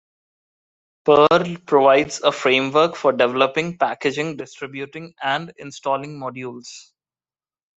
Perl 1.05 1.57
provides 1.67 2.21
a 2.21 2.31
framework 2.31 2.95
for 2.95 3.11
developing, 3.11 3.77
packaging, 3.77 4.35
distributing, 4.35 5.13
and 5.21 5.53
installing 5.59 6.17
modules. 6.19 6.89